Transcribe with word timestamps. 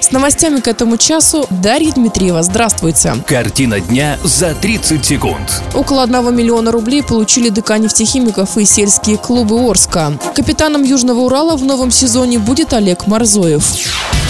С 0.00 0.12
новостями 0.12 0.60
к 0.60 0.68
этому 0.68 0.96
часу 0.96 1.46
Дарья 1.50 1.90
Дмитриева. 1.92 2.44
Здравствуйте. 2.44 3.16
Картина 3.26 3.80
дня 3.80 4.16
за 4.22 4.54
30 4.54 5.04
секунд. 5.04 5.62
Около 5.74 6.04
1 6.04 6.36
миллиона 6.36 6.70
рублей 6.70 7.02
получили 7.02 7.48
ДК 7.48 7.78
нефтехимиков 7.78 8.56
и 8.58 8.64
сельские 8.64 9.18
клубы 9.18 9.68
Орска. 9.68 10.12
Капитаном 10.36 10.84
Южного 10.84 11.18
Урала 11.20 11.56
в 11.56 11.64
новом 11.64 11.90
сезоне 11.90 12.38
будет 12.38 12.72
Олег 12.74 13.08
Марзоев. 13.08 13.64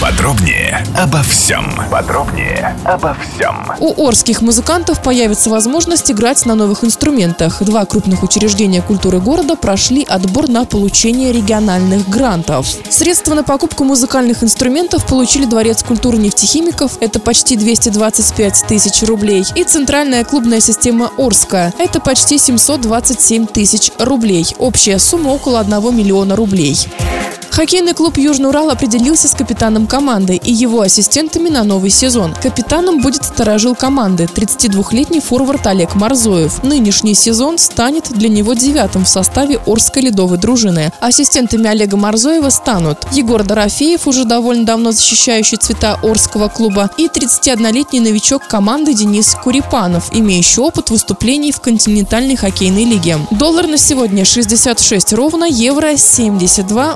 Подробнее 0.01 0.83
обо 0.97 1.21
всем. 1.21 1.63
Подробнее 1.91 2.75
обо 2.85 3.15
всем. 3.15 3.71
У 3.79 4.07
орских 4.07 4.41
музыкантов 4.41 5.03
появится 5.03 5.51
возможность 5.51 6.09
играть 6.09 6.43
на 6.47 6.55
новых 6.55 6.83
инструментах. 6.83 7.61
Два 7.61 7.85
крупных 7.85 8.23
учреждения 8.23 8.81
культуры 8.81 9.19
города 9.19 9.55
прошли 9.55 10.03
отбор 10.03 10.49
на 10.49 10.65
получение 10.65 11.31
региональных 11.31 12.09
грантов. 12.09 12.65
Средства 12.89 13.35
на 13.35 13.43
покупку 13.43 13.83
музыкальных 13.83 14.43
инструментов 14.43 15.05
получили 15.05 15.45
Дворец 15.45 15.83
культуры 15.83 16.17
нефтехимиков, 16.17 16.93
это 16.99 17.19
почти 17.19 17.55
225 17.55 18.65
тысяч 18.67 19.03
рублей, 19.03 19.45
и 19.53 19.63
Центральная 19.63 20.23
клубная 20.23 20.61
система 20.61 21.11
Орска, 21.19 21.71
это 21.77 21.99
почти 21.99 22.39
727 22.39 23.45
тысяч 23.45 23.91
рублей. 23.99 24.47
Общая 24.57 24.97
сумма 24.97 25.29
около 25.29 25.59
1 25.59 25.95
миллиона 25.95 26.35
рублей. 26.35 26.87
Хоккейный 27.51 27.93
клуб 27.93 28.17
Южный 28.17 28.47
Урал 28.47 28.69
определился 28.69 29.27
с 29.27 29.33
капитаном 29.33 29.85
команды 29.85 30.37
и 30.37 30.53
его 30.53 30.79
ассистентами 30.79 31.49
на 31.49 31.63
новый 31.63 31.89
сезон. 31.89 32.33
Капитаном 32.41 33.01
будет 33.01 33.25
сторожил 33.25 33.75
команды 33.75 34.23
32-летний 34.23 35.19
форвард 35.19 35.67
Олег 35.67 35.93
Марзоев. 35.95 36.63
Нынешний 36.63 37.13
сезон 37.13 37.57
станет 37.57 38.09
для 38.09 38.29
него 38.29 38.53
девятым 38.53 39.03
в 39.03 39.09
составе 39.09 39.59
Орской 39.67 40.03
ледовой 40.03 40.37
дружины. 40.37 40.93
Ассистентами 41.01 41.67
Олега 41.67 41.97
Марзоева 41.97 42.49
станут 42.49 42.99
Егор 43.11 43.43
Дорофеев, 43.43 44.07
уже 44.07 44.23
довольно 44.23 44.65
давно 44.65 44.93
защищающий 44.93 45.57
цвета 45.57 45.99
Орского 46.01 46.47
клуба, 46.47 46.89
и 46.97 47.07
31-летний 47.07 47.99
новичок 47.99 48.47
команды 48.47 48.93
Денис 48.93 49.35
Курипанов, 49.43 50.09
имеющий 50.13 50.61
опыт 50.61 50.89
выступлений 50.89 51.51
в 51.51 51.59
континентальной 51.59 52.37
хоккейной 52.37 52.85
лиге. 52.85 53.17
Доллар 53.29 53.67
на 53.67 53.77
сегодня 53.77 54.23
66 54.23 55.11
ровно, 55.13 55.43
евро 55.43 55.97
72 55.97 56.95